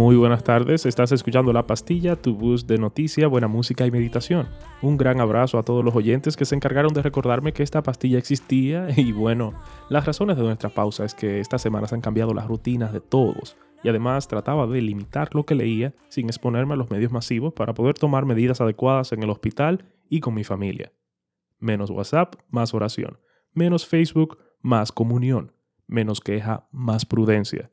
[0.00, 4.48] Muy buenas tardes, estás escuchando La Pastilla, tu bus de noticia, buena música y meditación.
[4.80, 8.16] Un gran abrazo a todos los oyentes que se encargaron de recordarme que esta pastilla
[8.16, 9.52] existía y bueno,
[9.90, 13.58] las razones de nuestra pausa es que estas semanas han cambiado las rutinas de todos
[13.84, 17.74] y además trataba de limitar lo que leía sin exponerme a los medios masivos para
[17.74, 20.94] poder tomar medidas adecuadas en el hospital y con mi familia.
[21.58, 23.18] Menos WhatsApp, más oración.
[23.52, 25.52] Menos Facebook, más comunión.
[25.86, 27.70] Menos queja, más prudencia.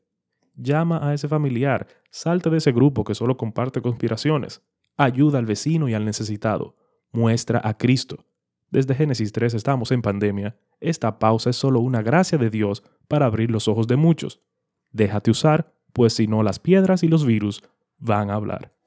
[0.60, 4.60] Llama a ese familiar, salte de ese grupo que solo comparte conspiraciones.
[4.96, 6.74] Ayuda al vecino y al necesitado.
[7.12, 8.26] Muestra a Cristo.
[8.68, 10.58] Desde Génesis 3 estamos en pandemia.
[10.80, 14.42] Esta pausa es solo una gracia de Dios para abrir los ojos de muchos.
[14.90, 17.62] Déjate usar, pues si no las piedras y los virus
[18.00, 18.77] van a hablar.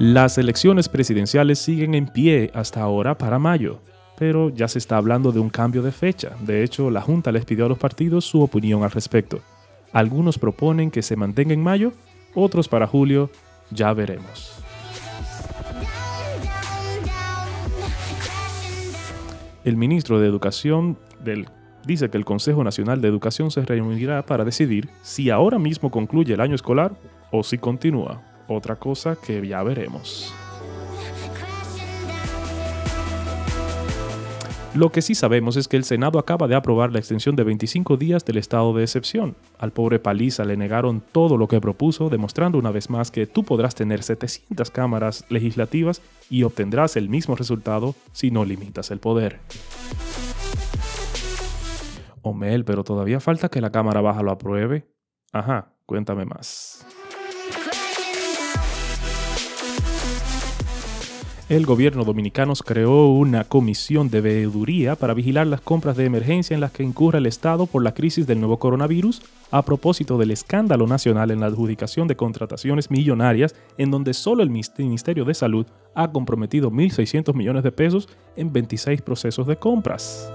[0.00, 3.82] Las elecciones presidenciales siguen en pie hasta ahora para mayo,
[4.16, 6.30] pero ya se está hablando de un cambio de fecha.
[6.40, 9.40] De hecho, la Junta les pidió a los partidos su opinión al respecto.
[9.92, 11.92] Algunos proponen que se mantenga en mayo,
[12.34, 13.28] otros para julio,
[13.70, 14.54] ya veremos.
[19.64, 20.96] El ministro de Educación
[21.84, 26.32] dice que el Consejo Nacional de Educación se reunirá para decidir si ahora mismo concluye
[26.32, 26.92] el año escolar
[27.30, 30.34] o si continúa otra cosa que ya veremos.
[34.74, 37.96] Lo que sí sabemos es que el Senado acaba de aprobar la extensión de 25
[37.96, 39.34] días del estado de excepción.
[39.58, 43.42] Al pobre Paliza le negaron todo lo que propuso, demostrando una vez más que tú
[43.42, 49.40] podrás tener 700 cámaras legislativas y obtendrás el mismo resultado si no limitas el poder.
[52.22, 54.86] Omel, pero todavía falta que la Cámara Baja lo apruebe.
[55.32, 56.86] Ajá, cuéntame más.
[61.50, 66.60] El gobierno dominicano creó una comisión de veeduría para vigilar las compras de emergencia en
[66.60, 70.86] las que incurre el Estado por la crisis del nuevo coronavirus a propósito del escándalo
[70.86, 75.66] nacional en la adjudicación de contrataciones millonarias en donde solo el Ministerio de Salud
[75.96, 80.32] ha comprometido 1.600 millones de pesos en 26 procesos de compras.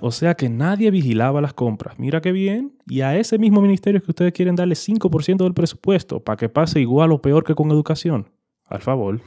[0.00, 1.98] O sea que nadie vigilaba las compras.
[1.98, 2.74] Mira qué bien.
[2.86, 6.80] Y a ese mismo ministerio que ustedes quieren darle 5% del presupuesto para que pase
[6.80, 8.26] igual o peor que con educación.
[8.68, 9.20] Al favor.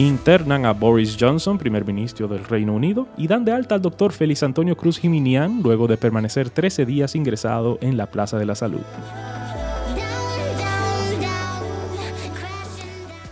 [0.00, 4.12] Internan a Boris Johnson, primer ministro del Reino Unido, y dan de alta al doctor
[4.12, 8.54] Félix Antonio Cruz Jiminián luego de permanecer 13 días ingresado en la Plaza de la
[8.54, 8.80] Salud.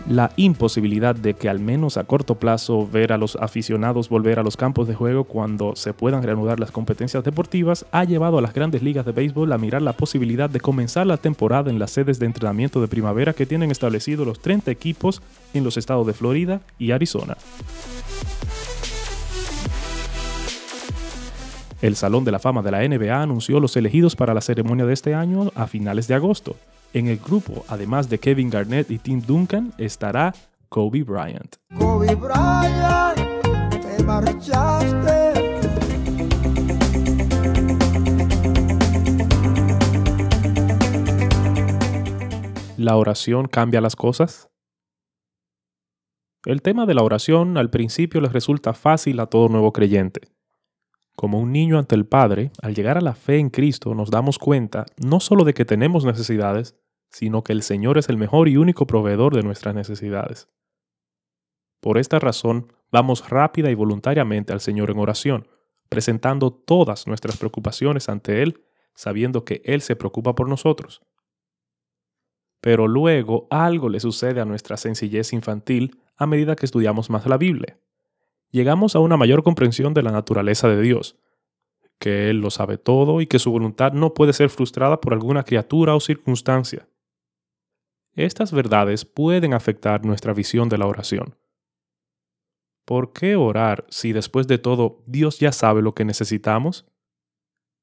[0.08, 4.42] La imposibilidad de que al menos a corto plazo ver a los aficionados volver a
[4.42, 8.54] los campos de juego cuando se puedan reanudar las competencias deportivas ha llevado a las
[8.54, 12.18] grandes ligas de béisbol a mirar la posibilidad de comenzar la temporada en las sedes
[12.18, 15.20] de entrenamiento de primavera que tienen establecidos los 30 equipos
[15.52, 17.36] en los estados de Florida y Arizona.
[21.82, 24.94] El Salón de la Fama de la NBA anunció los elegidos para la ceremonia de
[24.94, 26.56] este año a finales de agosto.
[26.94, 30.34] En el grupo, además de Kevin Garnett y Tim Duncan, estará
[30.70, 31.56] Kobe Bryant.
[31.78, 33.18] Kobe Bryant,
[33.82, 35.28] te marchaste.
[42.78, 44.48] ¿La oración cambia las cosas?
[46.46, 50.37] El tema de la oración al principio les resulta fácil a todo nuevo creyente.
[51.18, 54.38] Como un niño ante el Padre, al llegar a la fe en Cristo nos damos
[54.38, 56.76] cuenta no solo de que tenemos necesidades,
[57.10, 60.48] sino que el Señor es el mejor y único proveedor de nuestras necesidades.
[61.80, 65.48] Por esta razón, vamos rápida y voluntariamente al Señor en oración,
[65.88, 68.62] presentando todas nuestras preocupaciones ante Él,
[68.94, 71.02] sabiendo que Él se preocupa por nosotros.
[72.60, 77.38] Pero luego algo le sucede a nuestra sencillez infantil a medida que estudiamos más la
[77.38, 77.76] Biblia
[78.50, 81.16] llegamos a una mayor comprensión de la naturaleza de Dios,
[81.98, 85.44] que Él lo sabe todo y que su voluntad no puede ser frustrada por alguna
[85.44, 86.88] criatura o circunstancia.
[88.14, 91.36] Estas verdades pueden afectar nuestra visión de la oración.
[92.84, 96.86] ¿Por qué orar si después de todo Dios ya sabe lo que necesitamos?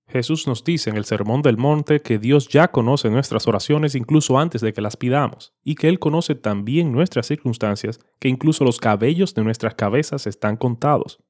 [0.08, 4.38] Jesús nos dice en el Sermón del Monte que Dios ya conoce nuestras oraciones incluso
[4.38, 8.80] antes de que las pidamos, y que Él conoce también nuestras circunstancias, que incluso los
[8.80, 11.24] cabellos de nuestras cabezas están contados.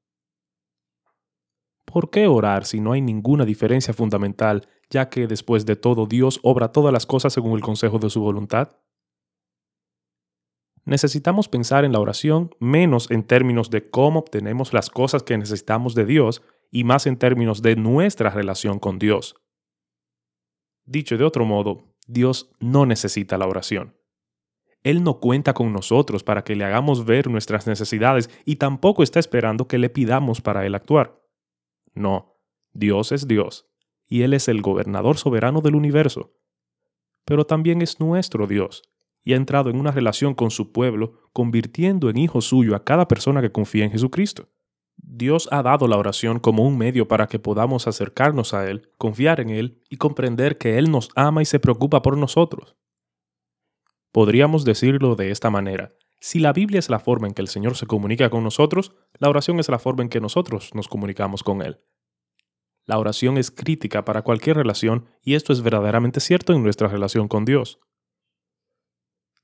[1.86, 6.40] ¿Por qué orar si no hay ninguna diferencia fundamental, ya que después de todo Dios
[6.42, 8.76] obra todas las cosas según el consejo de su voluntad?
[10.84, 15.94] Necesitamos pensar en la oración menos en términos de cómo obtenemos las cosas que necesitamos
[15.94, 19.36] de Dios y más en términos de nuestra relación con Dios.
[20.84, 23.96] Dicho de otro modo, Dios no necesita la oración.
[24.84, 29.18] Él no cuenta con nosotros para que le hagamos ver nuestras necesidades y tampoco está
[29.18, 31.20] esperando que le pidamos para Él actuar.
[31.92, 32.36] No,
[32.72, 33.66] Dios es Dios,
[34.06, 36.36] y Él es el gobernador soberano del universo.
[37.24, 38.84] Pero también es nuestro Dios,
[39.24, 43.08] y ha entrado en una relación con su pueblo, convirtiendo en hijo suyo a cada
[43.08, 44.48] persona que confía en Jesucristo.
[44.96, 49.40] Dios ha dado la oración como un medio para que podamos acercarnos a Él, confiar
[49.40, 52.76] en Él y comprender que Él nos ama y se preocupa por nosotros.
[54.12, 55.94] Podríamos decirlo de esta manera.
[56.20, 59.28] Si la Biblia es la forma en que el Señor se comunica con nosotros, la
[59.28, 61.80] oración es la forma en que nosotros nos comunicamos con Él.
[62.86, 67.28] La oración es crítica para cualquier relación y esto es verdaderamente cierto en nuestra relación
[67.28, 67.80] con Dios.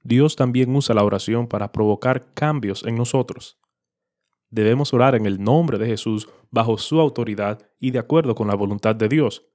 [0.05, 3.58] Dios también usa la oración para provocar cambios en nosotros.
[4.52, 8.54] Debemos orar en el nombre de Jesús, bajo su autoridad y de acuerdo con la
[8.54, 9.49] voluntad de Dios.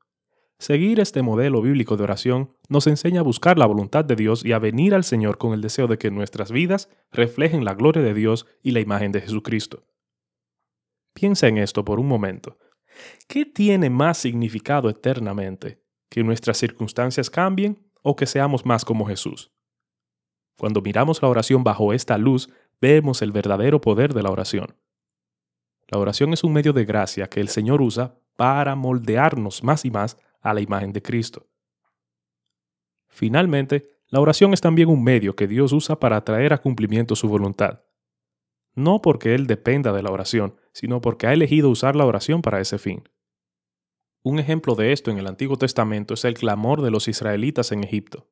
[0.58, 4.54] Seguir este modelo bíblico de oración nos enseña a buscar la voluntad de Dios y
[4.54, 8.16] a venir al Señor con el deseo de que nuestras vidas reflejen la gloria de
[8.16, 9.86] Dios y la imagen de Jesucristo.
[11.14, 12.58] Piensa en esto por un momento.
[13.28, 15.80] ¿Qué tiene más significado eternamente?
[16.10, 19.52] ¿Que nuestras circunstancias cambien o que seamos más como Jesús?
[20.58, 22.50] Cuando miramos la oración bajo esta luz,
[22.82, 24.76] vemos el verdadero poder de la oración.
[25.88, 29.92] La oración es un medio de gracia que el Señor usa para moldearnos más y
[29.92, 31.48] más a la imagen de Cristo.
[33.08, 37.28] Finalmente, la oración es también un medio que Dios usa para traer a cumplimiento su
[37.28, 37.82] voluntad.
[38.76, 42.62] No porque Él dependa de la oración, sino porque ha elegido usar la oración para
[42.62, 43.10] ese fin.
[44.24, 47.84] Un ejemplo de esto en el Antiguo Testamento es el clamor de los israelitas en
[47.84, 48.28] Egipto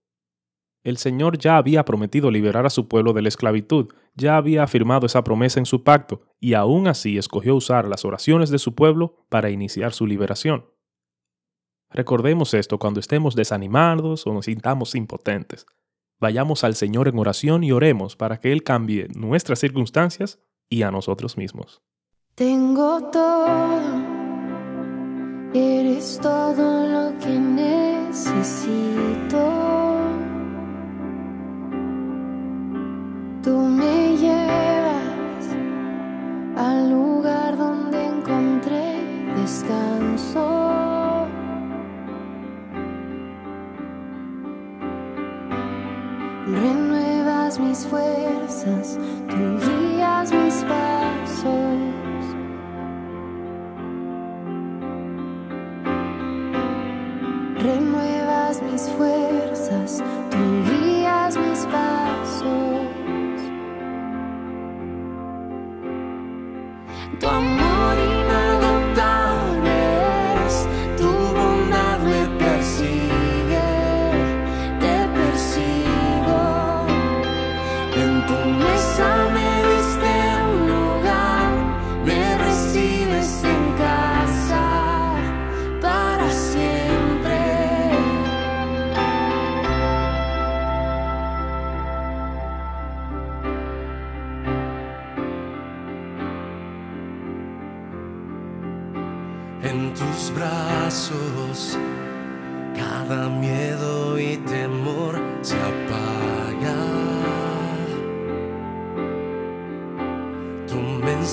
[0.85, 5.07] el Señor ya había prometido liberar a su pueblo de la esclavitud, ya había afirmado
[5.07, 9.25] esa promesa en su pacto, y aún así escogió usar las oraciones de su pueblo
[9.27, 10.67] para iniciar su liberación.
[11.89, 15.65] Recordemos esto cuando estemos desanimados o nos sintamos impotentes.
[16.19, 20.39] Vayamos al Señor en oración y oremos para que Él cambie nuestras circunstancias
[20.69, 21.81] y a nosotros mismos.
[22.35, 23.79] Tengo todo,
[25.51, 28.45] eres todo lo que necesito.
[33.45, 33.94] Tú me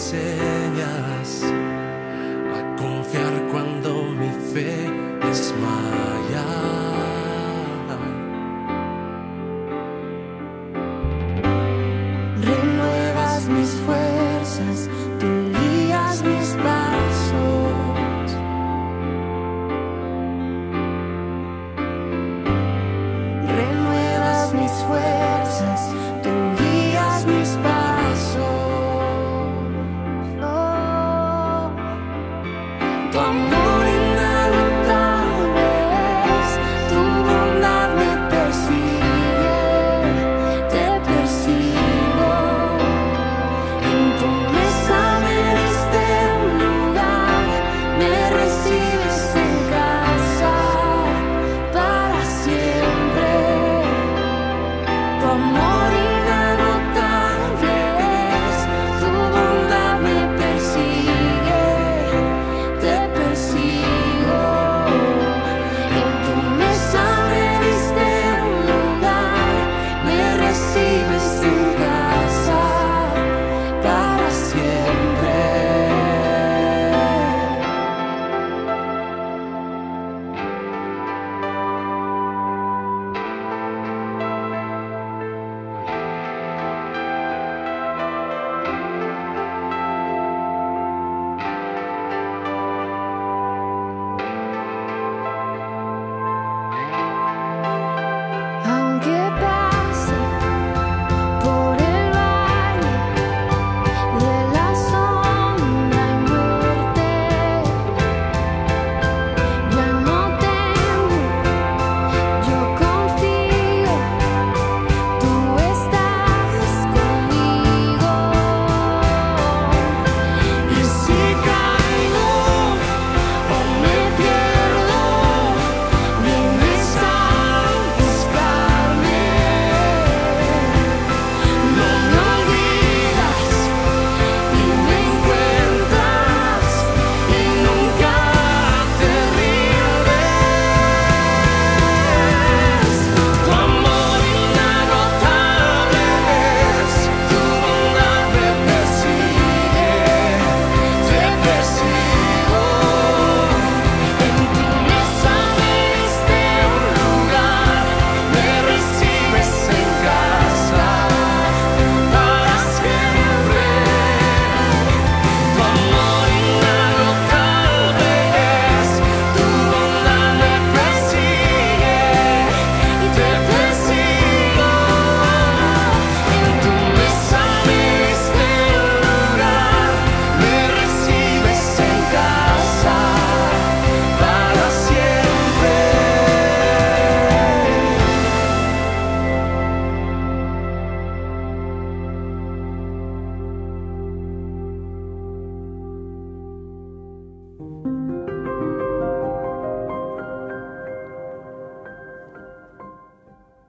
[0.03, 3.72] enseñas a confiar cuando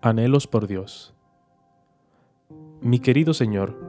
[0.05, 1.13] Anhelos por Dios.
[2.81, 3.79] Mi querido Señor,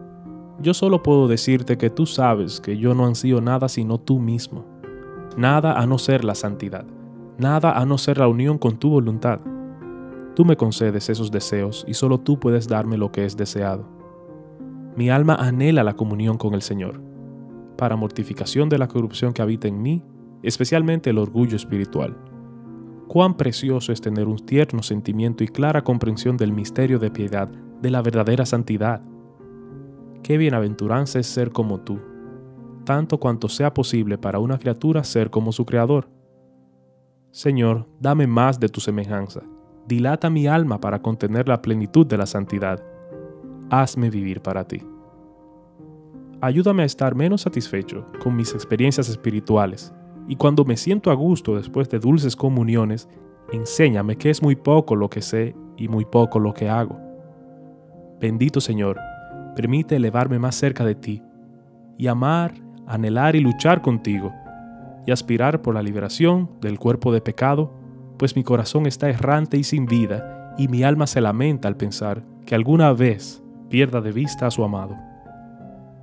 [0.61, 4.64] yo solo puedo decirte que tú sabes que yo no ansío nada sino tú mismo,
[5.37, 6.85] nada a no ser la santidad,
[7.37, 9.40] nada a no ser la unión con tu voluntad.
[10.37, 13.85] Tú me concedes esos deseos y solo tú puedes darme lo que es deseado.
[14.94, 17.00] Mi alma anhela la comunión con el Señor,
[17.76, 20.00] para mortificación de la corrupción que habita en mí,
[20.44, 22.16] especialmente el orgullo espiritual
[23.08, 27.90] Cuán precioso es tener un tierno sentimiento y clara comprensión del misterio de piedad, de
[27.90, 29.02] la verdadera santidad.
[30.23, 32.00] Qué bienaventuranza es ser como tú,
[32.84, 36.08] tanto cuanto sea posible para una criatura ser como su Creador.
[37.30, 39.42] Señor, dame más de tu semejanza,
[39.87, 42.82] dilata mi alma para contener la plenitud de la santidad.
[43.70, 44.82] Hazme vivir para ti.
[46.40, 49.92] Ayúdame a estar menos satisfecho con mis experiencias espirituales
[50.28, 53.09] y cuando me siento a gusto después de dulces comuniones,
[53.52, 56.99] enséñame que es muy poco lo que sé y muy poco lo que hago.
[58.21, 58.99] Bendito Señor,
[59.54, 61.23] permite elevarme más cerca de ti
[61.99, 62.54] y amar,
[62.87, 64.33] anhelar y luchar contigo
[65.07, 67.73] y aspirar por la liberación del cuerpo de pecado,
[68.16, 72.23] pues mi corazón está errante y sin vida y mi alma se lamenta al pensar
[72.47, 74.97] que alguna vez pierda de vista a su amado.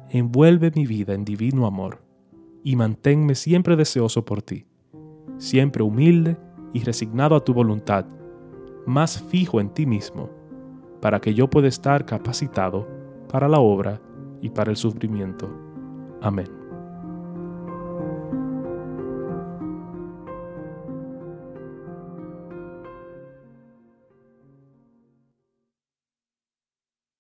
[0.10, 2.11] Envuelve mi vida en divino amor
[2.64, 4.66] y manténme siempre deseoso por ti,
[5.38, 6.38] siempre humilde
[6.74, 8.06] y resignado a tu voluntad,
[8.86, 10.30] más fijo en ti mismo,
[11.02, 12.88] para que yo pueda estar capacitado
[13.30, 14.02] para la obra
[14.42, 15.50] y para el sufrimiento.
[16.22, 16.61] Amén.